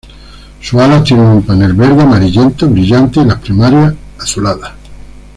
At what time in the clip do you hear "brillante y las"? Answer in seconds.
2.67-3.37